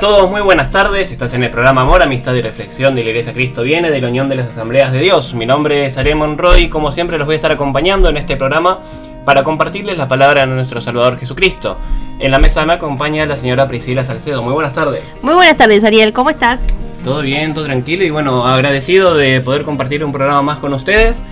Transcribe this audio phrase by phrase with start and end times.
[0.00, 0.30] a todos?
[0.30, 1.12] Muy buenas tardes.
[1.12, 4.08] Estás en el programa Amor, Amistad y Reflexión de la Iglesia Cristo Viene de la
[4.08, 5.34] Unión de las Asambleas de Dios.
[5.34, 8.38] Mi nombre es Ariel Monroy y como siempre los voy a estar acompañando en este
[8.38, 8.78] programa
[9.26, 11.76] para compartirles la palabra de nuestro Salvador Jesucristo.
[12.18, 14.42] En la mesa me acompaña la señora Priscila Salcedo.
[14.42, 15.02] Muy buenas tardes.
[15.20, 16.14] Muy buenas tardes, Ariel.
[16.14, 16.78] ¿Cómo estás?
[17.04, 21.22] Todo bien, todo tranquilo y bueno, agradecido de poder compartir un programa más con ustedes.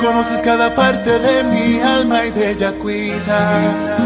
[0.00, 3.98] Conoces cada parte de mi alma y de ella cuida.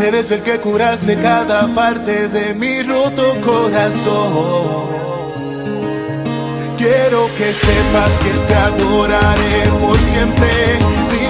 [0.00, 4.92] Eres el que curaste cada parte de mi roto corazón.
[6.76, 10.78] Quiero que sepas que te adoraré por siempre.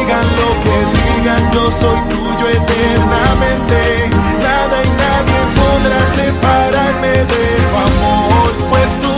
[0.02, 4.10] Digan lo que digan, yo soy tuyo eternamente.
[4.42, 9.11] Nada y nadie podrá separarme de tu amor, pues tu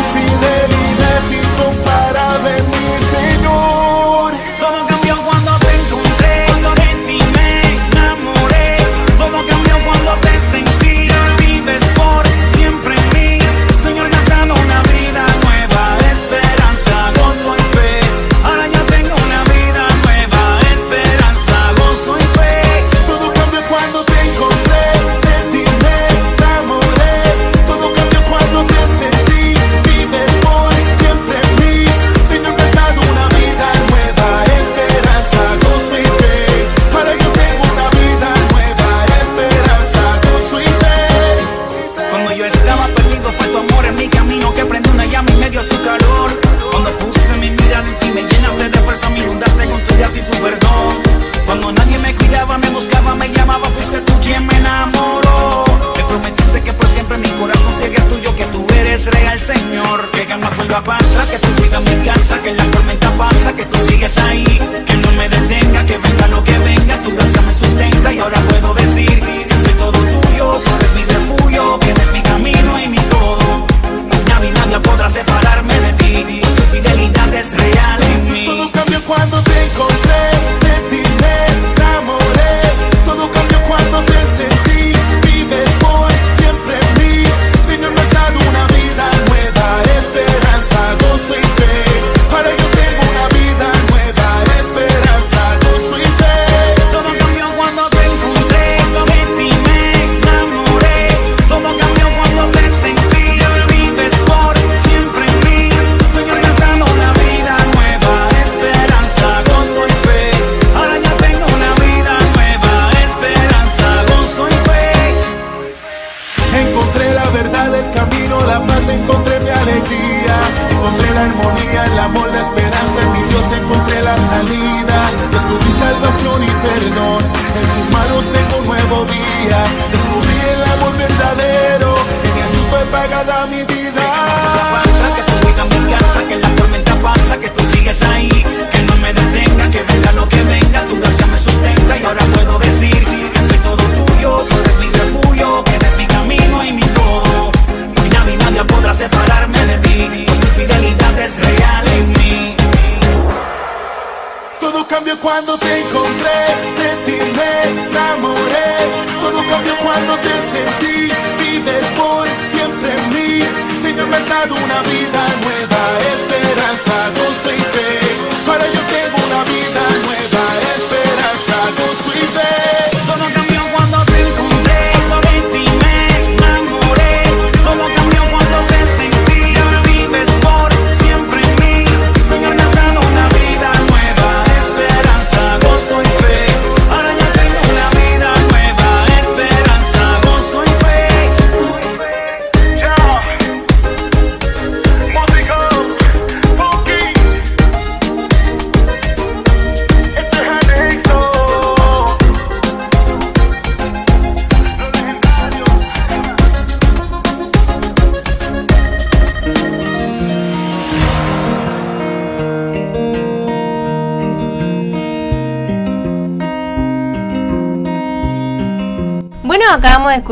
[163.97, 166.04] Me has dado una vida nueva,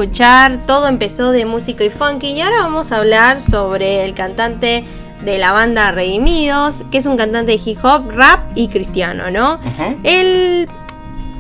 [0.03, 4.85] escuchar Todo empezó de música y funky y ahora vamos a hablar sobre el cantante
[5.25, 9.61] de la banda Redimidos, que es un cantante de hip hop, rap y cristiano, ¿no?
[10.03, 10.69] El,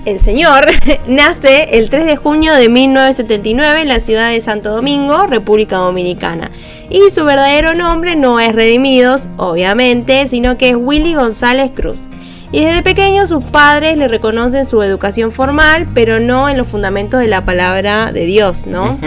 [0.05, 0.67] el señor
[1.09, 6.53] nace el 3 de junio de 1979 en la ciudad de Santo Domingo, República Dominicana.
[6.91, 12.09] Y su verdadero nombre no es Redimidos, obviamente, sino que es Willy González Cruz.
[12.53, 17.19] Y desde pequeño sus padres le reconocen su educación formal, pero no en los fundamentos
[17.21, 18.99] de la palabra de Dios, ¿no?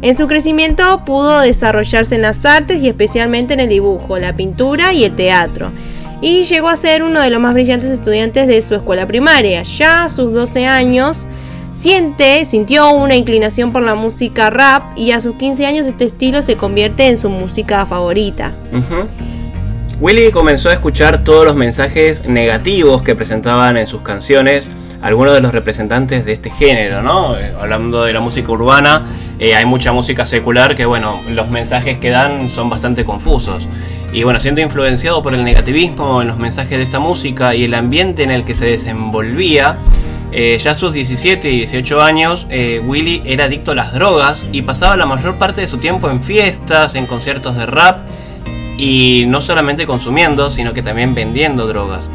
[0.00, 4.94] En su crecimiento pudo desarrollarse en las artes y especialmente en el dibujo, la pintura
[4.94, 5.70] y el teatro.
[6.20, 9.62] Y llegó a ser uno de los más brillantes estudiantes de su escuela primaria.
[9.64, 11.26] Ya a sus 12 años
[11.72, 16.42] siente, sintió una inclinación por la música rap y a sus 15 años este estilo
[16.42, 18.52] se convierte en su música favorita.
[20.00, 24.68] Willy comenzó a escuchar todos los mensajes negativos que presentaban en sus canciones
[25.02, 27.36] algunos de los representantes de este género, ¿no?
[27.36, 29.06] Eh, Hablando de la música urbana,
[29.40, 33.66] eh, hay mucha música secular que, bueno, los mensajes que dan son bastante confusos.
[34.12, 37.74] Y bueno, siendo influenciado por el negativismo en los mensajes de esta música y el
[37.74, 39.78] ambiente en el que se desenvolvía,
[40.30, 42.46] eh, ya a sus 17 y 18 años,
[42.84, 46.22] Willy era adicto a las drogas y pasaba la mayor parte de su tiempo en
[46.22, 48.00] fiestas, en conciertos de rap
[48.78, 52.08] y no solamente consumiendo, sino que también vendiendo drogas.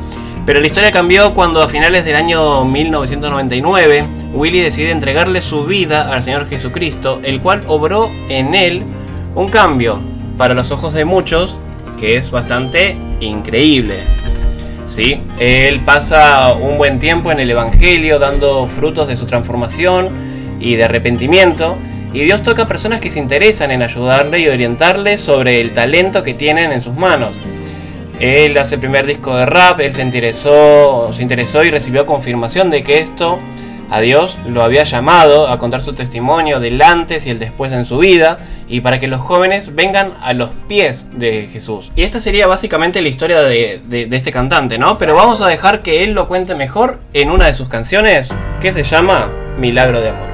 [0.46, 6.12] Pero la historia cambió cuando a finales del año 1999 Willy decide entregarle su vida
[6.12, 8.84] al Señor Jesucristo, el cual obró en él
[9.36, 10.00] un cambio
[10.38, 11.58] para los ojos de muchos
[11.98, 14.04] que es bastante increíble.
[14.86, 20.10] Sí, él pasa un buen tiempo en el Evangelio dando frutos de su transformación
[20.60, 21.78] y de arrepentimiento.
[22.14, 26.22] Y Dios toca a personas que se interesan en ayudarle y orientarle sobre el talento
[26.22, 27.36] que tienen en sus manos.
[28.20, 32.70] Él hace el primer disco de rap, él se interesó, se interesó y recibió confirmación
[32.70, 33.40] de que esto
[33.90, 37.86] a Dios lo había llamado a contar su testimonio del antes y el después en
[37.86, 41.92] su vida y para que los jóvenes vengan a los pies de Jesús.
[41.96, 43.82] Y esta sería básicamente la historia de,
[44.12, 44.98] este cantante, ¿no?
[44.98, 48.74] Pero vamos a dejar que él lo cuente mejor en una de sus canciones que
[48.74, 50.33] se llama Milagro de Amor.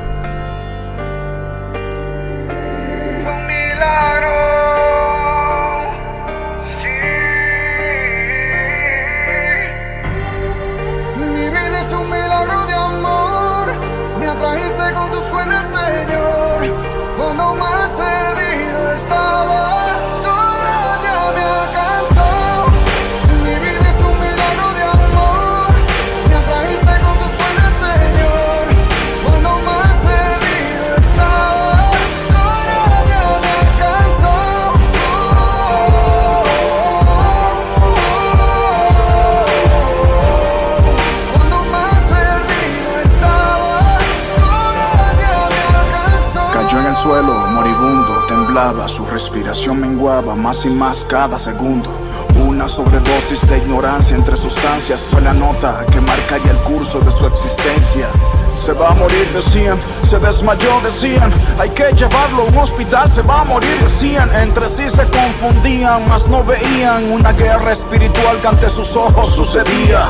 [50.59, 51.89] Más y más cada segundo.
[52.45, 57.25] Una sobredosis de ignorancia entre sustancias fue la nota que marcaría el curso de su
[57.27, 58.07] existencia.
[58.55, 63.21] Se va a morir, decían, se desmayó, decían, hay que llevarlo a un hospital, se
[63.21, 68.47] va a morir, decían, entre sí se confundían, mas no veían una guerra espiritual que
[68.47, 70.09] ante sus ojos sucedía.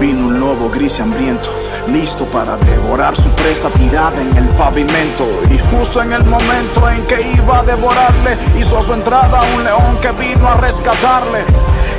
[0.00, 1.50] Vino un lobo gris y hambriento,
[1.88, 5.26] listo para devorar su presa tirada en el pavimento.
[5.50, 9.98] Y justo en el momento en que iba a devorarle, hizo su entrada un león
[10.00, 11.44] que vino a rescatarle.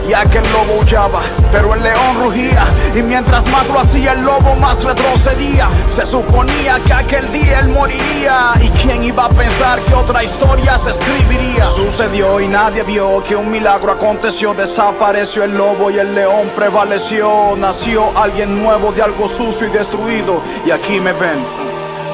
[0.07, 2.65] Y aquel lobo huyaba, pero el león rugía
[2.95, 5.69] y mientras más lo hacía el lobo más retrocedía.
[5.87, 10.77] Se suponía que aquel día él moriría y quién iba a pensar que otra historia
[10.77, 11.65] se escribiría.
[11.65, 17.55] Sucedió y nadie vio que un milagro aconteció, desapareció el lobo y el león prevaleció.
[17.57, 21.43] Nació alguien nuevo de algo sucio y destruido y aquí me ven,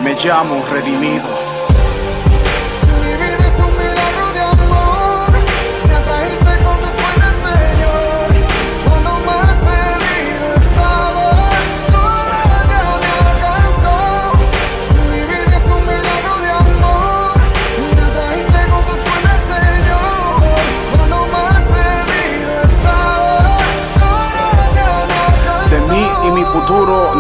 [0.04, 1.45] me llamo redimido.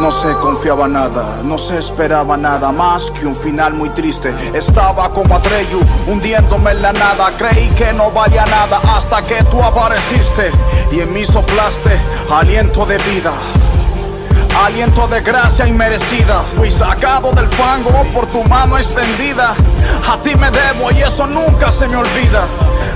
[0.06, 4.36] No se confiaba nada, no se esperaba nada más que un final muy triste.
[4.54, 7.32] Estaba como Atreyu, hundiéndome en la nada.
[7.36, 10.52] Creí que no valía nada hasta que tú apareciste
[10.92, 13.34] y en mí soplaste aliento de vida.
[14.64, 16.42] Aliento de gracia inmerecida.
[16.56, 19.54] Fui sacado del fango por tu mano extendida.
[20.10, 22.46] A ti me debo y eso nunca se me olvida.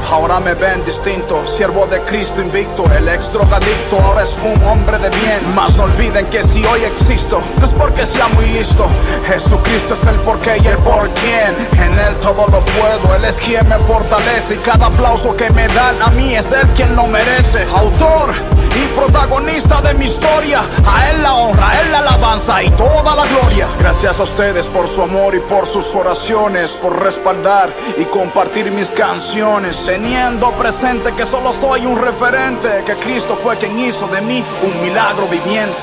[0.10, 2.86] Ahora me ven distinto, siervo de Cristo invicto.
[2.98, 5.40] El ex drogadicto ahora es un hombre de bien.
[5.54, 8.88] Mas no olviden que si hoy existo, no es porque sea muy listo.
[9.28, 11.84] Jesucristo es el porqué y el por quién.
[11.84, 14.56] En él todo lo puedo, él es quien me fortalece.
[14.56, 17.68] Y cada aplauso que me dan a mí es él quien lo merece.
[17.76, 18.34] Autor
[18.76, 20.62] y protagonista de mi historia.
[20.86, 23.68] A Él la honra, a Él la alabanza y toda la gloria.
[23.80, 28.92] Gracias a ustedes por su amor y por sus oraciones, por respaldar y compartir mis
[28.92, 29.86] canciones.
[29.86, 34.82] Teniendo presente que solo soy un referente, que Cristo fue quien hizo de mí un
[34.82, 35.76] milagro viviente.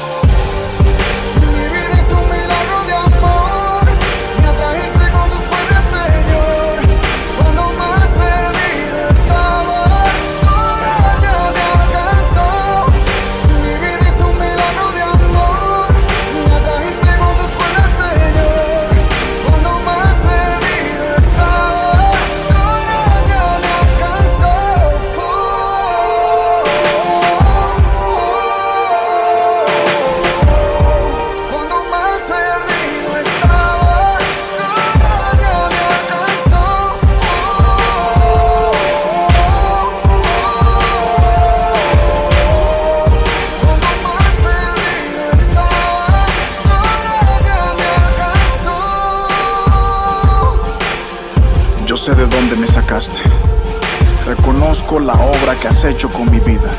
[55.89, 56.71] Hecho con mi vida.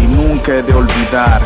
[0.00, 1.39] Y nunca he de olvidar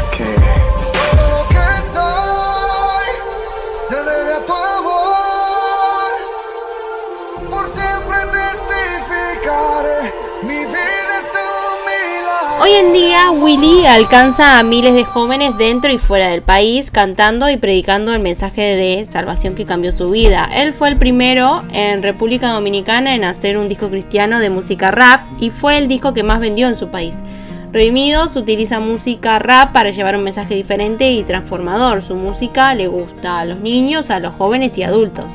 [13.87, 18.61] alcanza a miles de jóvenes dentro y fuera del país cantando y predicando el mensaje
[18.61, 20.49] de salvación que cambió su vida.
[20.52, 25.21] Él fue el primero en República Dominicana en hacer un disco cristiano de música rap
[25.38, 27.23] y fue el disco que más vendió en su país.
[27.73, 32.02] Redimidos utiliza música rap para llevar un mensaje diferente y transformador.
[32.02, 35.33] Su música le gusta a los niños, a los jóvenes y adultos.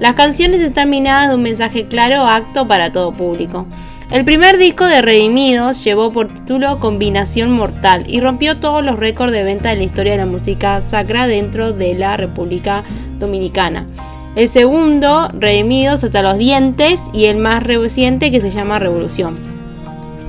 [0.00, 3.66] Las canciones están minadas de un mensaje claro, acto para todo público.
[4.10, 9.32] El primer disco de Redimidos llevó por título Combinación Mortal y rompió todos los récords
[9.32, 12.82] de venta de la historia de la música sacra dentro de la República
[13.20, 13.86] Dominicana.
[14.34, 19.38] El segundo, Redimidos hasta los dientes, y el más reciente que se llama Revolución.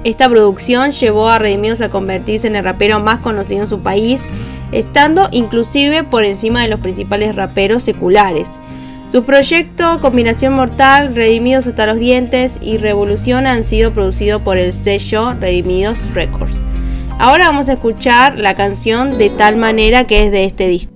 [0.03, 4.21] Esta producción llevó a Redimidos a convertirse en el rapero más conocido en su país,
[4.71, 8.59] estando inclusive por encima de los principales raperos seculares.
[9.11, 14.71] Su proyecto Combinación Mortal, Redimidos hasta los dientes y Revolución han sido producidos por el
[14.71, 16.63] sello Redimidos Records.
[17.19, 20.93] Ahora vamos a escuchar la canción de tal manera que es de este disco.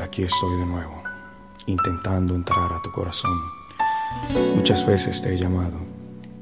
[0.00, 1.02] Aquí estoy de nuevo,
[1.66, 3.38] intentando entrar a tu corazón.
[4.54, 5.76] Muchas veces te he llamado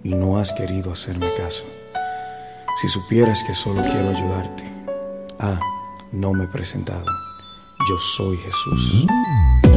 [0.04, 1.64] y no has querido hacerme caso.
[2.80, 4.62] Si supieras que solo quiero ayudarte.
[5.40, 5.58] Ah,
[6.12, 7.04] no me he presentado.
[7.88, 9.06] Yo soy Jesús.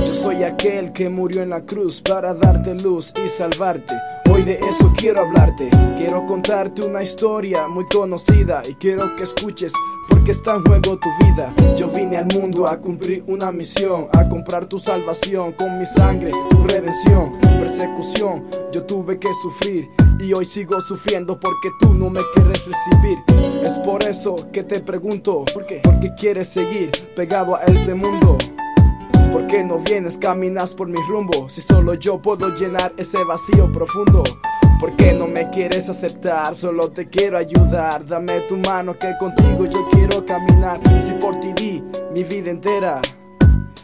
[0.05, 3.95] Yo soy aquel que murió en la cruz para darte luz y salvarte.
[4.29, 5.69] Hoy de eso quiero hablarte.
[5.97, 9.73] Quiero contarte una historia muy conocida y quiero que escuches
[10.09, 11.53] porque está en juego tu vida.
[11.75, 16.31] Yo vine al mundo a cumplir una misión, a comprar tu salvación con mi sangre,
[16.49, 18.45] tu redención, persecución.
[18.71, 19.89] Yo tuve que sufrir
[20.19, 23.54] y hoy sigo sufriendo porque tú no me quieres recibir.
[23.65, 25.81] Es por eso que te pregunto, ¿por qué?
[25.83, 28.37] Porque quieres seguir pegado a este mundo.
[29.31, 31.49] ¿Por qué no vienes, caminas por mi rumbo?
[31.49, 34.21] Si solo yo puedo llenar ese vacío profundo.
[34.79, 36.53] ¿Por qué no me quieres aceptar?
[36.53, 38.05] Solo te quiero ayudar.
[38.05, 40.79] Dame tu mano que contigo yo quiero caminar.
[41.01, 43.01] Si por ti di mi vida entera,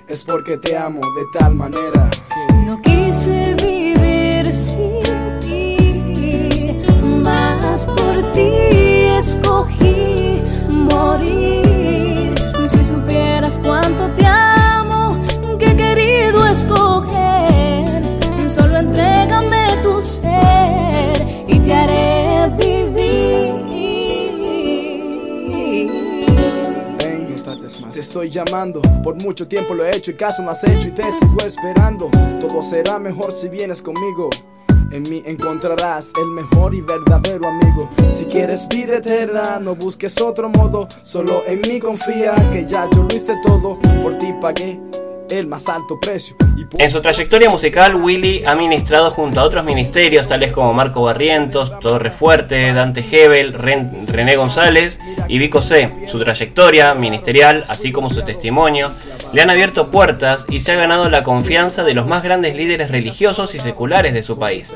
[0.08, 8.32] es porque te amo de tal manera que No quise vivir sin ti, más por
[8.32, 8.81] ti
[9.22, 12.34] escogí morir.
[12.68, 15.16] Si supieras cuánto te amo,
[15.60, 18.02] que he querido escoger,
[18.48, 21.14] solo entrégame tu ser
[21.48, 23.52] y te haré vivir.
[26.98, 27.36] Ven.
[27.92, 30.92] Te estoy llamando, por mucho tiempo lo he hecho y caso no has hecho y
[30.92, 32.10] te sigo esperando.
[32.40, 34.30] Todo será mejor si vienes conmigo.
[34.92, 37.90] En mí encontrarás el mejor y verdadero amigo.
[38.12, 40.88] Si quieres vida eterna, no busques otro modo.
[41.02, 43.80] Solo en mí confía que ya yo lo hice todo.
[44.04, 44.80] Por ti pagué
[45.32, 46.36] el más alto precio.
[46.58, 50.74] Y por En su trayectoria musical, Willy ha ministrado junto a otros ministerios tales como
[50.74, 55.90] Marco Barrientos, Torre Fuerte, Dante Hebel, Ren- René González y Vico C.
[56.08, 58.92] Su trayectoria ministerial, así como su testimonio,
[59.34, 62.92] le han abierto puertas y se ha ganado la confianza de los más grandes líderes
[62.92, 64.74] religiosos y seculares de su país.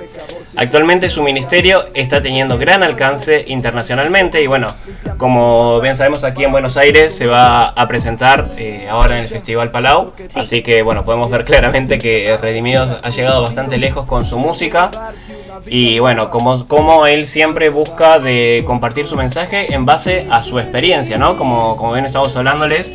[0.56, 4.68] Actualmente su ministerio está teniendo gran alcance internacionalmente y bueno,
[5.18, 9.28] como bien sabemos aquí en Buenos Aires se va a presentar eh, ahora en el
[9.28, 10.40] Festival Palau, Sí.
[10.46, 14.92] Así que bueno, podemos ver claramente que Redimidos ha llegado bastante lejos con su música
[15.68, 20.60] y bueno, como, como él siempre busca de compartir su mensaje en base a su
[20.60, 21.36] experiencia, ¿no?
[21.36, 22.92] Como, como bien estamos hablándoles,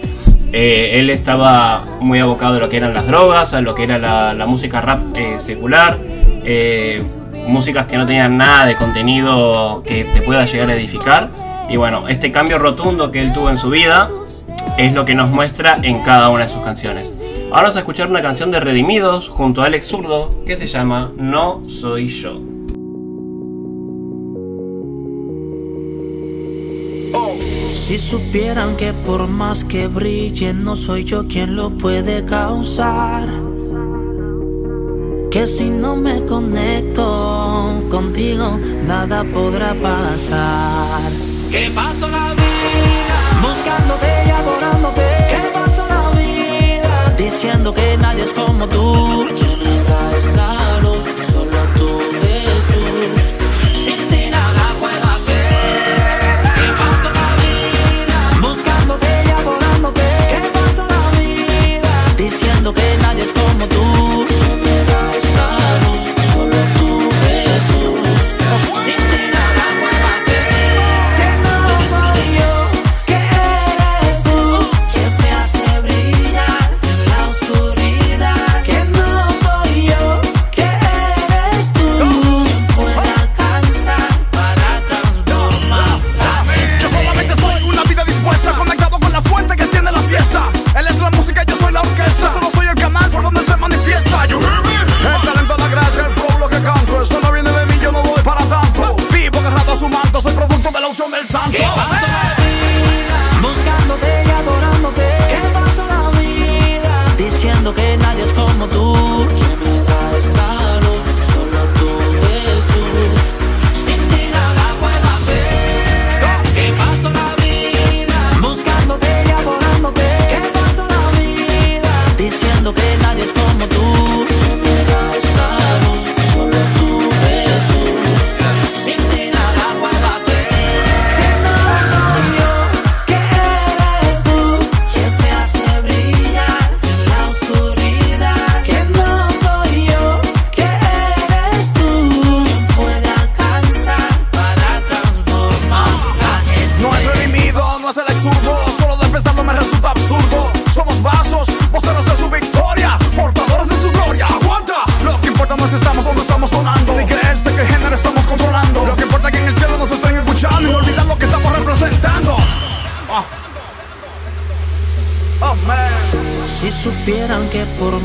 [0.52, 3.99] eh, él estaba muy abocado a lo que eran las drogas, a lo que era
[3.99, 5.99] la, la música rap eh, secular,
[6.45, 7.02] eh,
[7.49, 11.30] músicas que no tenían nada de contenido que te pueda llegar a edificar.
[11.69, 14.09] Y bueno, este cambio rotundo que él tuvo en su vida
[14.76, 17.12] es lo que nos muestra en cada una de sus canciones.
[17.50, 21.11] Ahora vamos a escuchar una canción de Redimidos junto a Alex Zurdo que se llama
[21.16, 22.40] No Soy Yo.
[27.72, 33.29] Si supieran que por más que brille no soy yo quien lo puede causar.
[35.33, 41.11] Que si no me conecto contigo nada podrá pasar.
[41.51, 43.40] ¿Qué pasó la vida?
[43.42, 45.50] Buscándote y adorándote.
[47.20, 49.26] Diciendo que nadie es como tú.
[49.38, 51.02] ¿Quién me da esa luz?
[51.30, 51.88] Solo tú,
[52.22, 53.35] Jesús.
[53.74, 56.37] Sin ti nada puedo hacer.
[56.56, 58.18] ¿Qué pasó la vida?
[58.40, 60.02] Buscándote y adorándote.
[60.30, 61.92] ¿Qué pasó la vida?
[62.16, 64.60] Diciendo que nadie es como tú.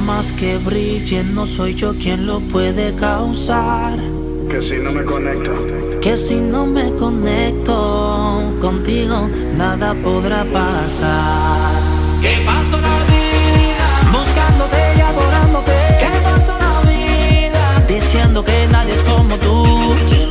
[0.05, 3.97] Más que brille no soy yo quien lo puede causar.
[4.49, 5.51] Que si no me conecto,
[6.01, 11.81] Que si no me conecto contigo nada podrá pasar.
[12.21, 13.87] ¿Qué pasó la vida?
[14.11, 15.71] Buscándote y adorándote.
[15.99, 17.85] ¿Qué pasó la vida?
[17.87, 20.24] Diciendo que nadie es como tú.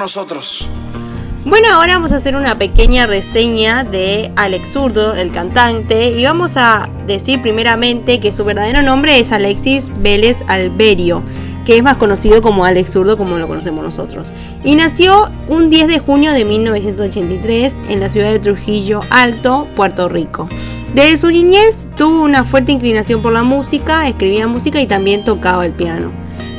[0.00, 0.68] Nosotros.
[1.44, 6.58] Bueno, ahora vamos a hacer una pequeña reseña de Alex Zurdo, el cantante, y vamos
[6.58, 11.22] a decir primeramente que su verdadero nombre es Alexis Vélez Alberio,
[11.64, 14.34] que es más conocido como Alex Zurdo como lo conocemos nosotros.
[14.64, 20.10] Y nació un 10 de junio de 1983 en la ciudad de Trujillo Alto, Puerto
[20.10, 20.46] Rico.
[20.94, 25.64] Desde su niñez tuvo una fuerte inclinación por la música, escribía música y también tocaba
[25.64, 26.12] el piano.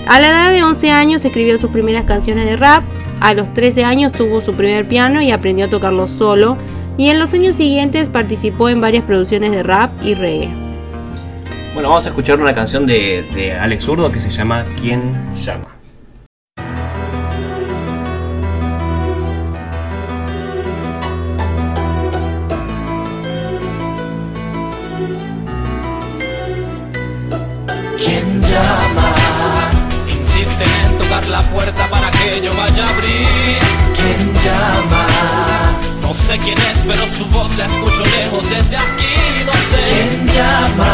[0.08, 2.84] A la edad de 11 años escribió sus primeras canciones de rap,
[3.21, 6.57] a los 13 años tuvo su primer piano y aprendió a tocarlo solo,
[6.97, 10.49] y en los años siguientes participó en varias producciones de rap y reggae.
[11.73, 15.01] Bueno, vamos a escuchar una canción de, Alex Zurdo que se llama ¿Quién
[15.36, 15.70] llama?
[36.31, 39.13] Sé quién es, pero su voz la escucho lejos desde aquí.
[39.45, 40.93] No sé quién llama.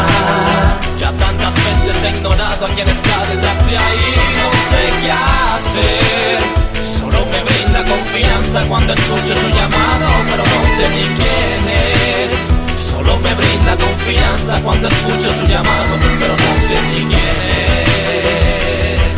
[0.98, 4.14] Ya tantas veces he ignorado a quien está detrás de ahí.
[4.40, 6.38] No sé qué hacer.
[6.82, 12.32] Solo me brinda confianza cuando escucho su llamado, pero no sé ni quién es.
[12.90, 17.38] Solo me brinda confianza cuando escucho su llamado, pero no sé ni quién
[19.04, 19.14] es.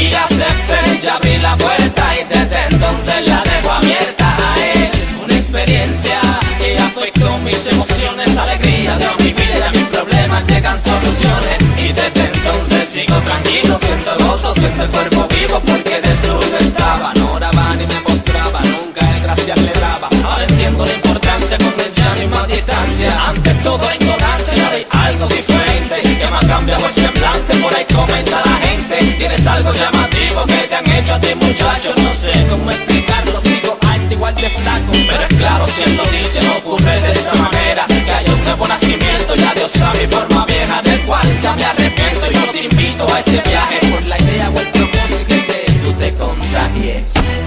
[0.00, 4.90] Y acepté, ya abrí la puerta y desde entonces la dejo abierta a él.
[5.24, 6.20] Una experiencia
[6.58, 11.56] que afectó mis emociones, alegría de mi vida y a mis problemas llegan soluciones.
[11.76, 17.12] Y desde entonces sigo tranquilo, siento gozo, siento el cuerpo vivo porque destruido estaba.
[17.14, 20.08] No oraba ni me mostraba, nunca el gracias le daba.
[20.24, 23.28] Ahora entiendo la importancia cuando ya hay más distancia.
[23.28, 27.54] Ante todo ignorancia, hay algo diferente que me ha cambiado el semblante.
[27.56, 31.94] Por ahí comenta la gente, tienes algo llamativo que te han hecho a ti muchacho.
[31.96, 34.92] No sé cómo explicarlo, sigo alto igual de flaco.
[34.92, 37.86] Pero es claro, si él lo dice, no ocurre de esa manera.
[37.86, 41.64] Que hay un nuevo nacimiento y adiós a mi forma vieja, del cual ya me
[41.64, 42.30] arrepiento.
[42.30, 45.72] Y yo te invito a este viaje por la idea o el propósito de que
[45.82, 47.04] tú te contagies.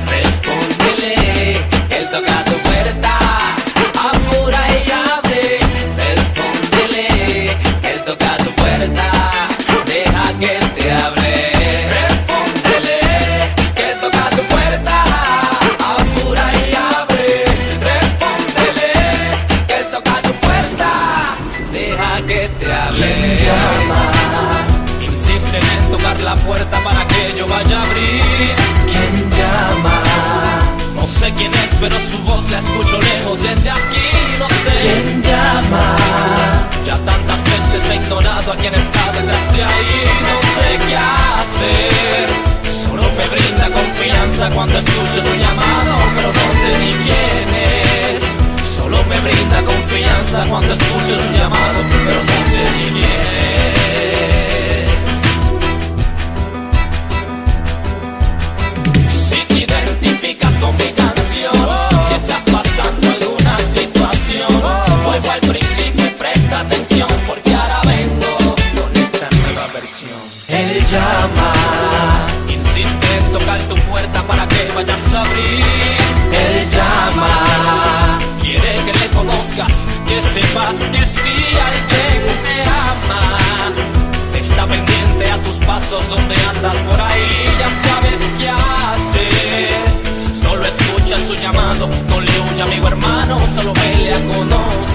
[0.07, 1.57] Respóndele,
[1.89, 2.40] él toca
[50.71, 51.60] confianza cuando escucho su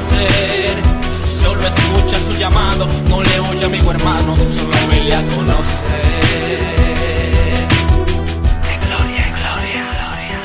[0.07, 0.77] conocer.
[1.25, 5.87] Solo escucha su llamado, no le huya amigo hermano, solo vele a conocer.
[8.62, 10.40] De gloria, gloria, gloria.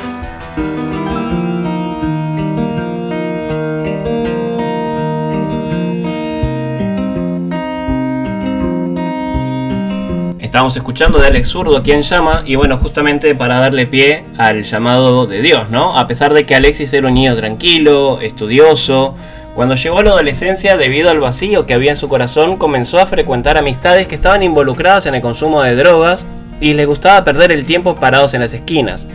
[10.39, 15.25] Estábamos escuchando de Alex Zurdo, quien llama, y bueno, justamente para darle pie al llamado
[15.27, 15.97] de Dios, ¿no?
[15.97, 19.15] A pesar de que Alexis era un niño tranquilo, estudioso,
[19.55, 23.05] cuando llegó a la adolescencia, debido al vacío que había en su corazón, comenzó a
[23.05, 26.25] frecuentar amistades que estaban involucradas en el consumo de drogas
[26.61, 29.07] y le gustaba perder el tiempo parados en las esquinas.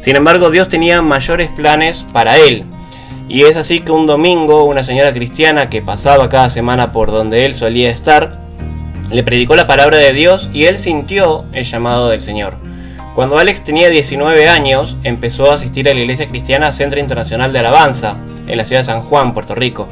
[0.00, 2.64] Sin embargo, Dios tenía mayores planes para él.
[3.28, 7.44] Y es así que un domingo una señora cristiana que pasaba cada semana por donde
[7.44, 8.40] él solía estar,
[9.10, 12.65] le predicó la palabra de Dios y él sintió el llamado del Señor.
[13.16, 17.60] Cuando Alex tenía 19 años, empezó a asistir a la iglesia cristiana Centro Internacional de
[17.60, 18.14] Alabanza,
[18.46, 19.88] en la ciudad de San Juan, Puerto Rico.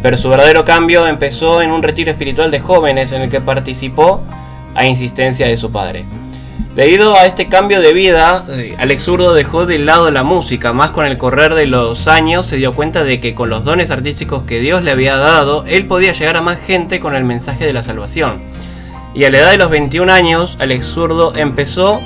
[0.00, 4.22] Pero su verdadero cambio empezó en un retiro espiritual de jóvenes en el que participó
[4.76, 6.04] a insistencia de su padre.
[6.76, 8.44] Debido a este cambio de vida,
[8.78, 12.58] Alex Zurdo dejó de lado la música, más con el correr de los años se
[12.58, 16.12] dio cuenta de que con los dones artísticos que Dios le había dado, él podía
[16.12, 18.40] llegar a más gente con el mensaje de la salvación.
[19.16, 22.00] Y a la edad de los 21 años, Alex Zurdo empezó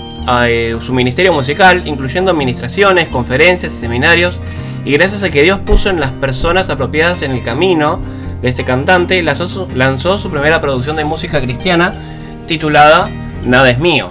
[0.47, 4.39] eh, su ministerio musical, incluyendo administraciones, conferencias y seminarios,
[4.85, 8.01] y gracias a que Dios puso en las personas apropiadas en el camino
[8.41, 11.95] de este cantante, lanzó su primera producción de música cristiana
[12.47, 13.09] titulada
[13.45, 14.11] Nada es mío.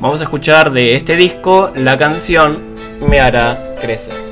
[0.00, 2.62] Vamos a escuchar de este disco la canción
[3.00, 4.27] Me hará crecer.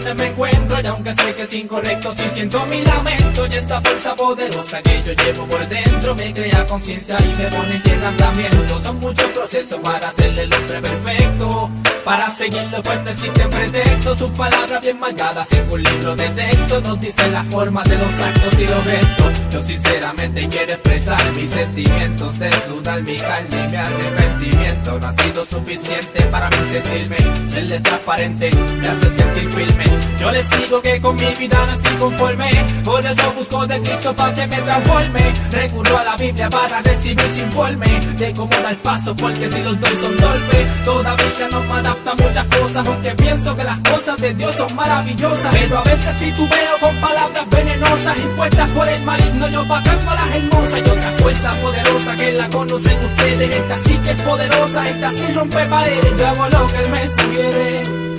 [0.00, 3.80] Situaciones me encuentro Y aunque sé que es incorrecto, si siento mi lamento Y esta
[3.82, 8.80] fuerza poderosa que yo llevo por dentro Me crea conciencia y me pone en quebrantamiento
[8.80, 11.70] Son muchos procesos para hacerle el hombre perfecto
[12.04, 17.00] Para seguirlo no existen pretextos Sus palabras bien marcadas en un libro de texto Nos
[17.00, 19.52] dicen las formas de los actos y los gestos.
[19.52, 24.98] Yo sinceramente quiero expresar mis sentimientos Desnudar mi carne y mi arrepentimiento.
[24.98, 27.16] No ha sido suficiente para mí sentirme
[27.50, 29.84] Serle transparente me hace sentir firme.
[30.20, 32.48] Yo les digo que con mi vida no estoy conforme.
[32.84, 35.32] Por eso busco de Cristo para que me transforme.
[35.50, 39.80] Recurro a la Biblia para recibir su informe De cómo dar paso porque si los
[39.80, 44.16] doy son golpe Todavía no me adapta a muchas cosas Aunque pienso que las cosas
[44.18, 45.52] de Dios son maravillosas.
[45.52, 50.34] Pero a veces titubeo con palabras venenosas Impuestas por el maligno yo pagando a las
[50.34, 50.78] hermosas.
[50.78, 55.32] Y otra fuerza poderosa que la conocen ustedes Esta sí que es poderosa, esta sí
[55.34, 56.16] rompe paredes.
[56.16, 58.09] Yo hago lo que él me sugiere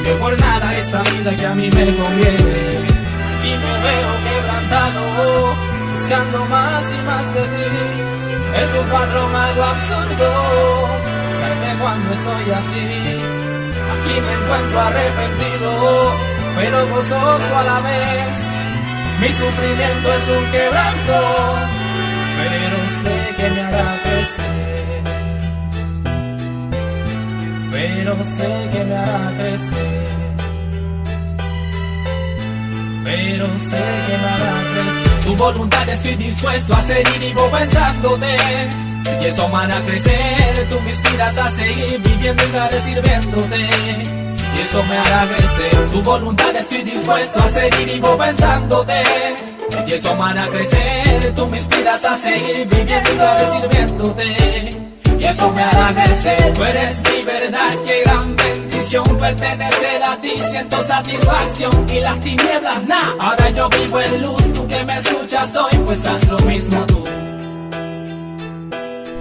[0.00, 2.86] cambio por nada esa vida que a mí me conviene.
[3.36, 5.54] Aquí me veo quebrantado
[5.94, 7.66] Buscando más y más de ti.
[8.62, 10.88] Es un patrón algo absurdo
[11.24, 12.86] Buscarte cuando estoy así.
[13.92, 16.16] Aquí me encuentro arrepentido
[16.56, 18.38] Pero gozoso a la vez.
[19.20, 21.56] Mi sufrimiento es un quebranto
[22.38, 24.69] Pero sé que me hará crecer
[27.70, 30.10] pero sé que me hará crecer.
[33.04, 35.20] Pero sé que me hará crecer.
[35.24, 38.36] Tu voluntad estoy dispuesto a y vivo pensándote.
[39.22, 40.68] Y eso me hará crecer.
[40.70, 43.68] Tú me inspiras a seguir viviendo y daré sirviéndote.
[44.56, 45.86] Y eso me hará crecer.
[45.92, 49.02] Tu voluntad estoy dispuesto a y vivo pensándote.
[49.86, 51.34] Y eso me hará crecer.
[51.34, 54.79] Tú me inspiras a seguir viviendo y sirviéndote
[55.20, 56.54] y eso me hará crecer.
[56.54, 60.32] Tú eres mi verdad, qué gran bendición pertenecer a ti.
[60.50, 63.14] Siento satisfacción y las tinieblas, nah.
[63.18, 67.04] Ahora yo vivo en luz, tú que me escuchas hoy, pues haz lo mismo tú.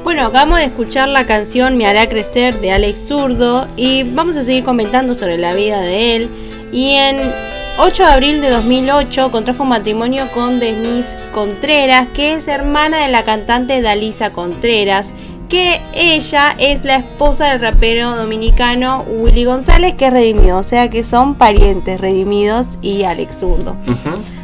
[0.03, 4.43] Bueno, acabamos de escuchar la canción Me hará crecer de Alex Zurdo y vamos a
[4.43, 6.29] seguir comentando sobre la vida de él.
[6.71, 7.31] Y en
[7.77, 13.23] 8 de abril de 2008 contrajo matrimonio con Denise Contreras, que es hermana de la
[13.23, 15.13] cantante Dalisa Contreras
[15.49, 20.89] que ella es la esposa del rapero dominicano Willy González, que es redimido, o sea
[20.89, 23.75] que son parientes redimidos y Alex Zurdo.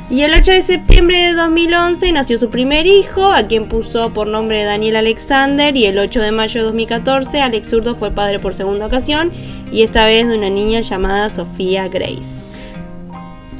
[0.09, 4.27] Y el 8 de septiembre de 2011 nació su primer hijo, a quien puso por
[4.27, 8.53] nombre Daniel Alexander, y el 8 de mayo de 2014 Alex Zurdo fue padre por
[8.53, 9.31] segunda ocasión,
[9.71, 12.44] y esta vez de una niña llamada Sofía Grace.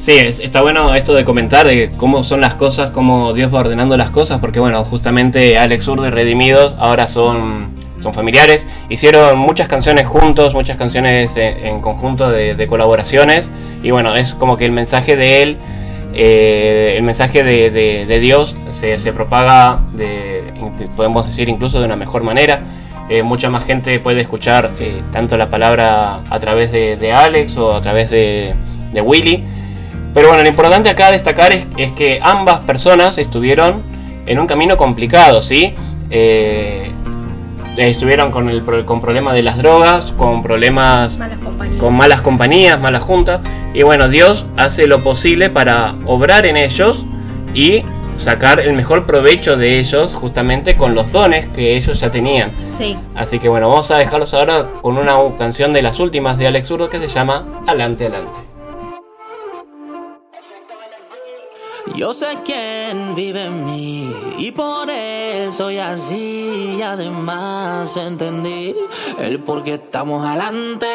[0.05, 3.61] Sí, es- está bueno esto de comentar de cómo son las cosas, cómo Dios va
[3.61, 7.69] ordenando las cosas, porque bueno, justamente Alex Zurdo y Redimidos ahora son,
[8.01, 13.49] son familiares, hicieron muchas canciones juntos, muchas canciones en, conjunto de, colaboraciones,
[13.81, 15.57] y bueno, es como que el mensaje de él,
[16.13, 20.53] eh, el mensaje de, de- Dios se, se propaga, de,
[20.95, 22.61] podemos decir incluso de una mejor manera.
[23.09, 27.57] eh, mucha más gente puede escuchar eh, tanto la palabra a través de, de Alex
[27.57, 28.53] o a través de,
[28.93, 29.43] de Willy.
[30.15, 33.83] Pero bueno, lo importante acá destacar es, es que ambas personas estuvieron
[34.25, 35.75] en un camino complicado, ¿sí?
[36.09, 36.89] Eh,
[37.77, 41.37] estuvieron con el con problemas de las drogas, con problemas Malas
[41.77, 43.41] con malas compañías, malas juntas.
[43.73, 47.05] Y bueno, Dios hace lo posible para obrar en ellos
[47.53, 47.83] y
[48.15, 52.53] sacar el mejor provecho de ellos justamente con los dones que ellos ya tenían.
[52.71, 52.97] Sí.
[53.15, 56.67] Así que bueno, vamos a dejarlos ahora con una canción de las últimas de Alex
[56.69, 58.44] Zurdo que se llama Alante, Alante.
[61.93, 68.75] Yo sé quién vive en mí y por él soy así y además entendí
[69.19, 70.87] el por qué estamos adelante.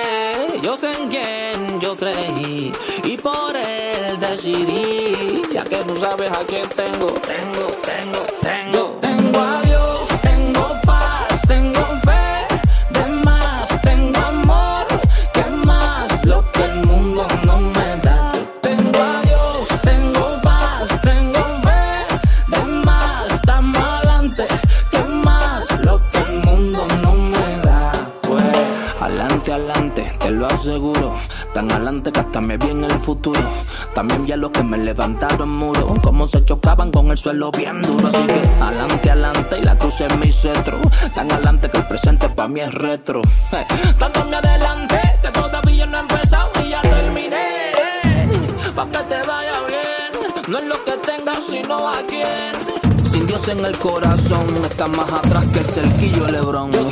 [0.62, 2.72] Yo sé en quién yo creí
[3.04, 8.59] y por él decidí, ya que tú sabes a quién tengo, tengo, tengo, tengo.
[30.40, 31.14] Lo aseguro.
[31.52, 33.40] Tan adelante que hasta me vi en el futuro.
[33.94, 35.94] También vi a los que me levantaron muro.
[36.02, 38.08] Como se chocaban con el suelo bien duro.
[38.08, 40.78] Así que adelante, adelante y la cruz es mi cetro.
[41.14, 43.20] Tan adelante que el presente para mí es retro.
[43.52, 43.66] Eh,
[43.98, 47.72] Tanto me adelante que todavía no he empezado y ya terminé.
[48.74, 50.48] Pa' que te vaya bien.
[50.48, 52.52] No es lo que tengas, sino a quién.
[53.04, 56.70] Sin Dios en el corazón, está más atrás que el cerquillo Lebrón.
[56.72, 56.88] Yo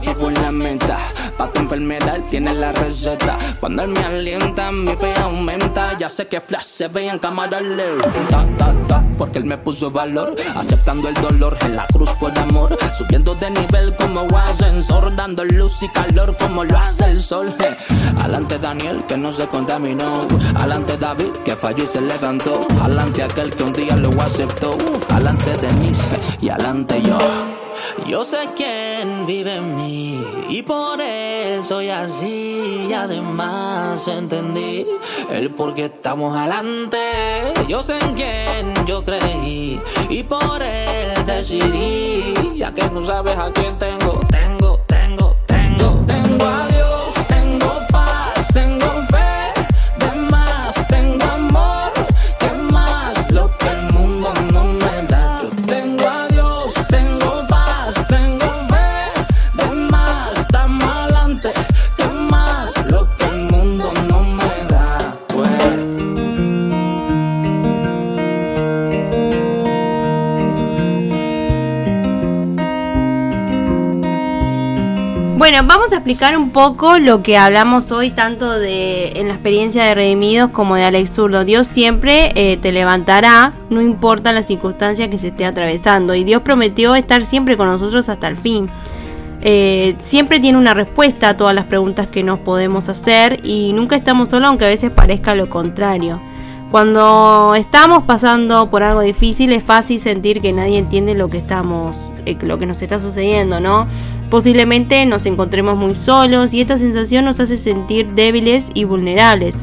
[0.00, 0.98] vivo en la meta.
[1.38, 3.38] Pa' tu enfermedad tiene la receta.
[3.60, 5.96] Cuando él me alienta, mi fe aumenta.
[5.98, 8.46] Ya sé que Flash se ve en cámara lenta.
[8.58, 10.34] Ta, ta, porque él me puso valor.
[10.56, 12.76] Aceptando el dolor en la cruz por amor.
[12.96, 15.14] Subiendo de nivel como ascensor.
[15.14, 17.54] Dando luz y calor como lo hace el sol.
[18.22, 20.26] Alante Daniel que no se contaminó.
[20.56, 22.66] Alante David que falló y se levantó.
[22.82, 24.76] Alante aquel que un día lo aceptó.
[25.14, 27.18] Alante Denise y alante yo.
[28.06, 32.86] Yo sé quién vive en mí y por él soy así.
[32.88, 34.86] Y además entendí
[35.30, 36.98] el por qué estamos adelante.
[37.68, 43.50] Yo sé en quién yo creí y por él decidí, ya que no sabes a
[43.52, 46.15] quién tengo, tengo, tengo, tengo, tengo
[76.06, 80.76] explicar un poco lo que hablamos hoy, tanto de en la experiencia de Redimidos como
[80.76, 81.44] de Alex Zurdo.
[81.44, 86.14] Dios siempre eh, te levantará, no importa la circunstancia que se esté atravesando.
[86.14, 88.70] Y Dios prometió estar siempre con nosotros hasta el fin.
[89.42, 93.96] Eh, siempre tiene una respuesta a todas las preguntas que nos podemos hacer y nunca
[93.96, 96.20] estamos solos, aunque a veces parezca lo contrario.
[96.76, 102.12] Cuando estamos pasando por algo difícil es fácil sentir que nadie entiende lo que estamos,
[102.26, 103.86] eh, lo que nos está sucediendo, ¿no?
[104.28, 109.56] Posiblemente nos encontremos muy solos y esta sensación nos hace sentir débiles y vulnerables.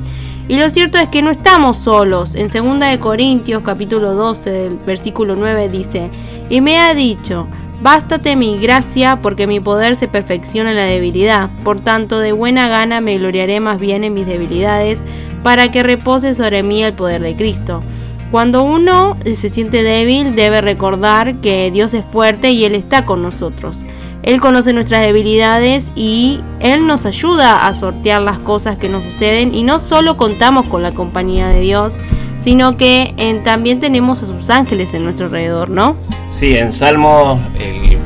[0.47, 2.33] Y lo cierto es que no estamos solos.
[2.33, 6.09] En 2 de Corintios capítulo 12, del versículo 9 dice,
[6.49, 7.47] "Y me ha dicho:
[7.83, 11.49] Bástate mi gracia, porque mi poder se perfecciona en la debilidad.
[11.65, 15.03] Por tanto, de buena gana me gloriaré más bien en mis debilidades,
[15.43, 17.83] para que repose sobre mí el poder de Cristo.
[18.31, 23.21] Cuando uno se siente débil, debe recordar que Dios es fuerte y Él está con
[23.21, 23.85] nosotros.
[24.23, 29.53] Él conoce nuestras debilidades y Él nos ayuda a sortear las cosas que nos suceden
[29.53, 31.95] y no solo contamos con la compañía de Dios,
[32.43, 35.95] sino que también tenemos a sus ángeles en nuestro alrededor, ¿no?
[36.29, 37.97] Sí, en Salmo el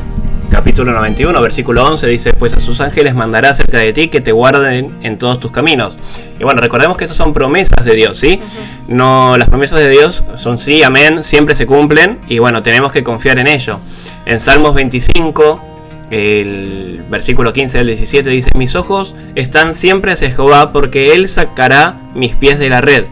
[0.52, 4.32] capítulo 91, versículo 11 dice, pues a sus ángeles mandará cerca de ti que te
[4.32, 5.98] guarden en todos tus caminos.
[6.40, 8.40] Y bueno, recordemos que estas son promesas de Dios, ¿sí?
[8.88, 13.04] No, las promesas de Dios son sí, amén, siempre se cumplen y bueno, tenemos que
[13.04, 13.80] confiar en ello.
[14.28, 15.62] En Salmos 25,
[16.12, 22.00] el versículo 15 al 17 dice, mis ojos están siempre hacia Jehová porque Él sacará
[22.14, 23.06] mis pies de la red.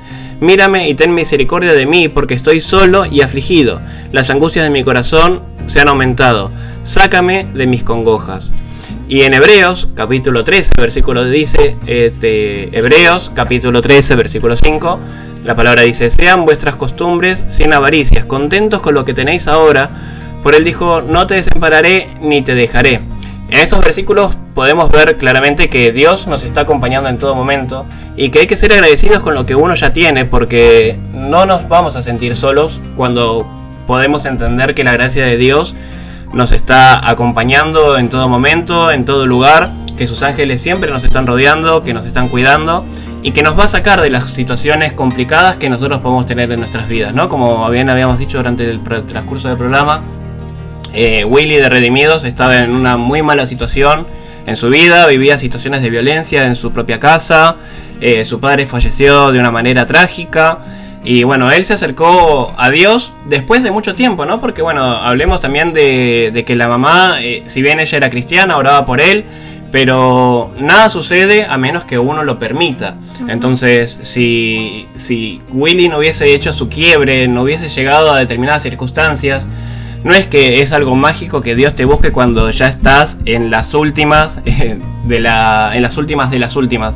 [0.45, 3.81] Mírame y ten misericordia de mí, porque estoy solo y afligido.
[4.11, 6.51] Las angustias de mi corazón se han aumentado.
[6.83, 8.51] Sácame de mis congojas.
[9.07, 14.99] Y en Hebreos, capítulo 13, versículo dice, este, Hebreos, capítulo 13, versículo 5,
[15.43, 19.89] la palabra dice, sean vuestras costumbres sin avaricias, contentos con lo que tenéis ahora,
[20.43, 23.01] por él dijo, no te desampararé ni te dejaré.
[23.55, 27.85] En estos versículos podemos ver claramente que Dios nos está acompañando en todo momento
[28.17, 31.69] y que hay que ser agradecidos con lo que uno ya tiene porque no nos
[31.69, 33.49] vamos a sentir solos cuando
[33.87, 35.73] podemos entender que la gracia de Dios
[36.33, 41.25] nos está acompañando en todo momento, en todo lugar, que sus ángeles siempre nos están
[41.25, 42.83] rodeando, que nos están cuidando
[43.23, 46.59] y que nos va a sacar de las situaciones complicadas que nosotros podemos tener en
[46.59, 47.29] nuestras vidas, ¿no?
[47.29, 50.01] Como bien habíamos dicho durante el transcurso del programa,
[50.95, 54.07] eh, Willy de Redimidos estaba en una muy mala situación
[54.45, 57.57] en su vida, vivía situaciones de violencia en su propia casa,
[58.01, 60.59] eh, su padre falleció de una manera trágica
[61.03, 64.39] y bueno, él se acercó a Dios después de mucho tiempo, ¿no?
[64.41, 68.57] Porque bueno, hablemos también de, de que la mamá, eh, si bien ella era cristiana,
[68.57, 69.25] oraba por él,
[69.71, 72.95] pero nada sucede a menos que uno lo permita.
[73.27, 79.45] Entonces, si, si Willy no hubiese hecho su quiebre, no hubiese llegado a determinadas circunstancias,
[80.05, 83.73] no es que es algo mágico que Dios te busque cuando ya estás en las
[83.73, 86.95] últimas eh, de la en las últimas de las últimas.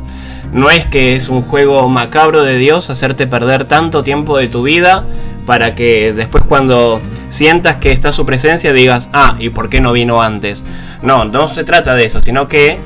[0.52, 4.62] No es que es un juego macabro de Dios hacerte perder tanto tiempo de tu
[4.62, 5.04] vida
[5.44, 7.00] para que después cuando
[7.30, 10.64] sientas que está su presencia digas, "Ah, ¿y por qué no vino antes?"
[11.02, 12.78] No, no se trata de eso, sino que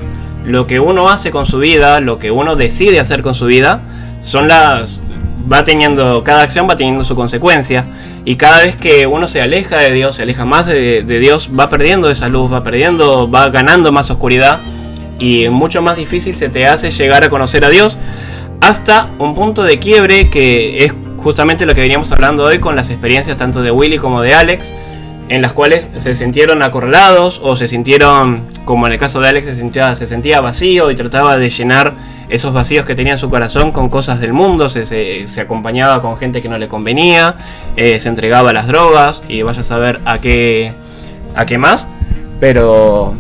[0.47, 3.83] lo que uno hace con su vida, lo que uno decide hacer con su vida,
[4.23, 5.03] son las
[5.51, 7.87] va teniendo, cada acción va teniendo su consecuencia.
[8.25, 11.69] Y cada vez que uno se aleja de Dios, se aleja más de, Dios, va
[11.69, 14.61] perdiendo esa luz, va perdiendo, va ganando más oscuridad.
[15.19, 17.99] Y mucho más difícil se te hace llegar a conocer a Dios.
[18.61, 22.91] Hasta un punto de quiebre que es justamente lo que veníamos hablando hoy con las
[22.91, 24.75] experiencias tanto de Willy como de Alex.
[25.29, 29.47] En las cuales se sintieron acorralados o se sintieron, como en el caso de Alex,
[29.47, 31.95] se sentía, se sentía vacío y trataba de llenar
[32.29, 36.17] esos vacíos que tenía en su corazón con cosas del mundo, se, se- acompañaba con
[36.17, 37.37] gente que no le convenía,
[37.77, 40.73] eh, se entregaba a las drogas y vaya a saber a qué,
[41.35, 41.87] a qué más.
[42.41, 43.15] Pero,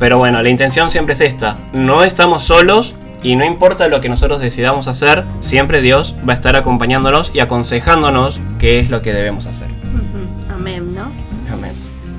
[0.00, 4.08] pero bueno, la intención siempre es esta, no estamos solos y no importa lo que
[4.08, 9.12] nosotros decidamos hacer, siempre Dios va a estar acompañándonos y aconsejándonos qué es lo que
[9.12, 9.68] debemos hacer.
[10.52, 11.04] Amén, ¿no?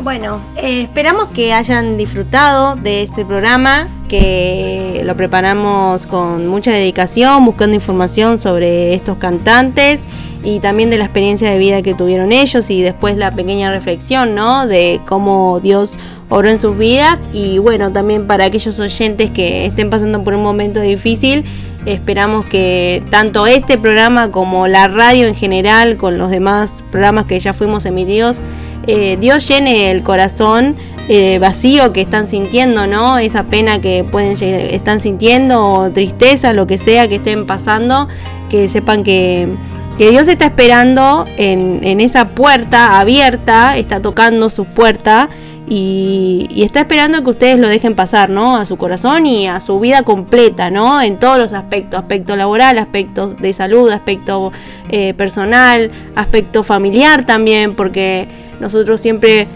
[0.03, 7.45] Bueno, eh, esperamos que hayan disfrutado de este programa, que lo preparamos con mucha dedicación,
[7.45, 10.01] buscando información sobre estos cantantes
[10.43, 14.35] y también de la experiencia de vida que tuvieron ellos y después la pequeña reflexión,
[14.35, 14.67] ¿no?
[14.67, 15.97] De cómo Dios
[16.27, 20.43] obró en sus vidas y bueno, también para aquellos oyentes que estén pasando por un
[20.43, 21.45] momento difícil,
[21.85, 27.39] esperamos que tanto este programa como la radio en general, con los demás programas que
[27.39, 28.41] ya fuimos emitidos,
[28.87, 30.75] eh, Dios llene el corazón
[31.09, 33.17] eh, vacío que están sintiendo, ¿no?
[33.17, 38.07] Esa pena que pueden están sintiendo, o tristeza, lo que sea que estén pasando,
[38.49, 39.55] que sepan que,
[39.97, 45.29] que Dios está esperando en, en esa puerta abierta, está tocando su puerta
[45.67, 48.57] y, está esperando que ustedes lo dejen pasar, ¿no?
[48.57, 51.01] A su corazón y a su vida completa, ¿no?
[51.01, 54.51] En todos los aspectos, aspecto laboral, aspectos de salud, aspecto
[54.89, 58.27] eh, personal, aspecto familiar también, porque
[58.63, 59.47] nosotros siempre,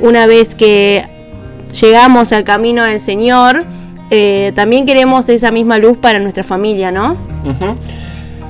[0.00, 1.04] una vez que
[1.80, 3.66] llegamos al camino del Señor,
[4.08, 7.16] eh, también queremos esa misma luz para nuestra familia, ¿no?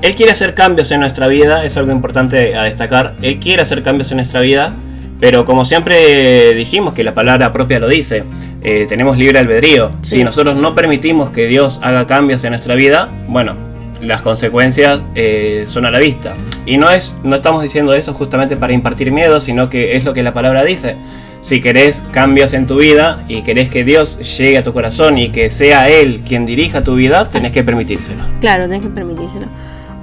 [0.03, 3.15] Él quiere hacer cambios en nuestra vida, es algo importante a destacar.
[3.23, 4.75] Él quiere hacer cambios en nuestra vida,
[5.19, 8.23] pero como siempre dijimos que la palabra propia lo dice,
[8.61, 9.89] eh, tenemos libre albedrío.
[10.01, 10.17] Sí.
[10.17, 13.55] Si nosotros no permitimos que Dios haga cambios en nuestra vida, bueno,
[14.03, 16.33] las consecuencias eh, son a la vista.
[16.65, 20.13] Y no, es, no estamos diciendo eso justamente para impartir miedo, sino que es lo
[20.13, 20.95] que la palabra dice.
[21.41, 25.29] Si querés cambios en tu vida y querés que Dios llegue a tu corazón y
[25.29, 27.55] que sea Él quien dirija tu vida, tenés Así.
[27.55, 28.23] que permitírselo.
[28.39, 29.47] Claro, tenés que permitírselo.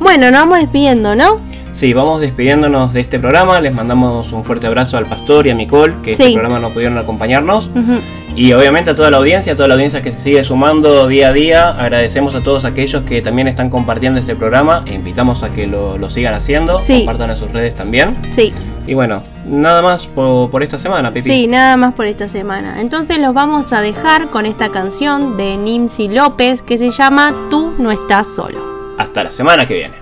[0.00, 1.40] Bueno, nos vamos despidiendo, ¿no?
[1.72, 3.60] Sí, vamos despidiéndonos de este programa.
[3.60, 6.22] Les mandamos un fuerte abrazo al pastor y a Nicole, que Sí.
[6.22, 7.68] este programa no pudieron acompañarnos.
[7.74, 8.00] Ujú.
[8.36, 11.28] Y obviamente a toda la audiencia, a toda la audiencia que se sigue sumando día
[11.28, 11.68] a día.
[11.70, 14.82] Agradecemos a todos aquellos que también están compartiendo este programa.
[14.86, 16.78] E invitamos a que lo, lo sigan haciendo.
[16.78, 16.98] Sí.
[16.98, 18.16] Compartan en sus redes también.
[18.30, 18.52] Sí,
[18.86, 21.28] Y bueno, nada más por, por esta semana, Pipi.
[21.30, 22.80] sí, nada más por esta semana.
[22.80, 27.74] Entonces los vamos a dejar con esta canción de Nimsi López que se llama Tú
[27.78, 28.58] no estás solo.
[28.96, 29.94] Hasta la semana que viene.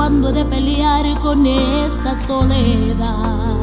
[0.00, 3.58] Cuándo he de pelear con esta soledad.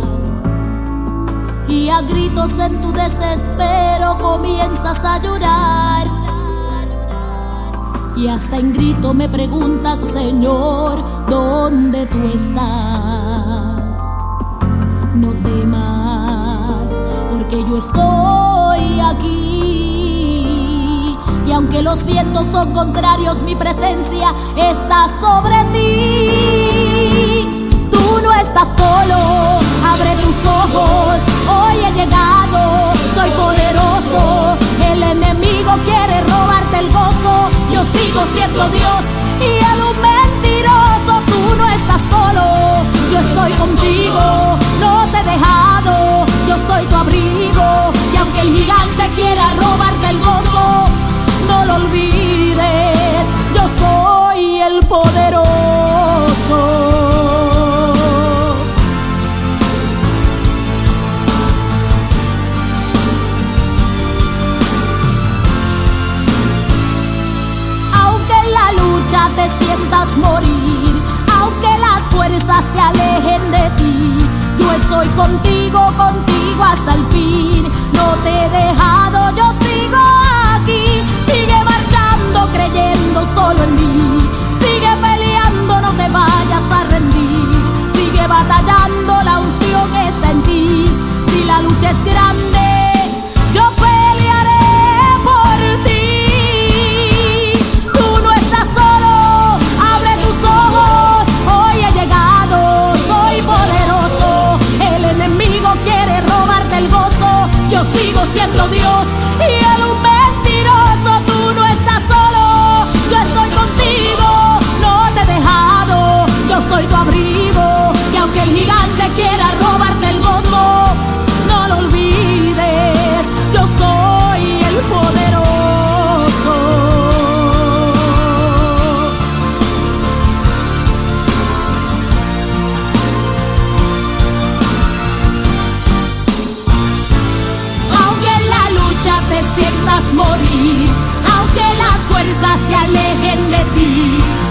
[1.68, 6.06] Y a gritos en tu desespero comienzas a llorar.
[8.16, 13.98] Y hasta en grito me preguntas, Señor, ¿dónde tú estás?
[15.16, 16.92] No temas,
[17.32, 19.47] porque yo estoy aquí.
[21.58, 27.48] Aunque los vientos son contrarios, mi presencia está sobre ti.
[27.92, 29.18] Tú no estás solo,
[29.84, 31.18] abre tus ojos,
[31.50, 34.56] hoy he llegado, soy poderoso.
[34.86, 39.02] El enemigo quiere robarte el gozo, yo sigo siendo Dios
[39.42, 41.22] y él un mentiroso.
[41.26, 47.92] Tú no estás solo, yo estoy contigo, no te he dejado, yo soy tu abrigo.
[48.14, 50.67] Y aunque el gigante quiera robarte el gozo,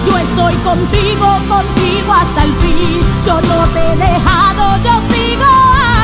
[0.07, 3.01] yo estoy contigo, contigo hasta el fin.
[3.25, 5.51] Yo no te he dejado, yo sigo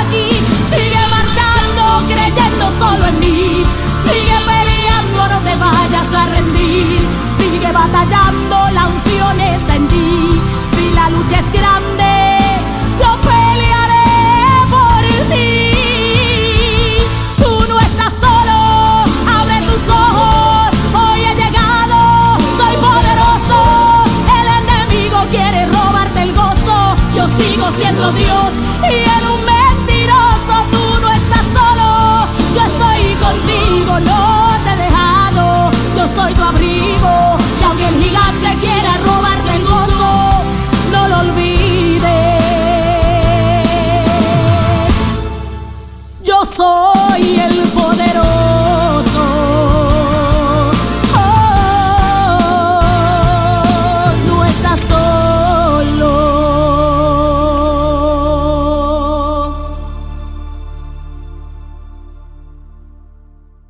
[0.00, 0.28] aquí.
[0.70, 3.62] Sigue marchando, creyendo solo en mí.
[4.04, 7.00] Sigue peleando, no te vayas a rendir.
[7.38, 10.40] Sigue batallando, la unción está en ti.
[10.74, 12.38] Si la lucha es grande,
[13.00, 14.04] yo pelearé
[14.70, 15.61] por ti.
[27.76, 28.52] siendo Dios
[28.82, 32.26] y en un mentiroso tú no estás solo.
[32.54, 35.70] Yo estoy contigo, no te he dejado.
[35.96, 40.42] Yo soy tu abrigo y aunque el gigante quiera robarte el gozo,
[40.92, 42.02] no lo olvides.
[46.22, 46.91] Yo soy.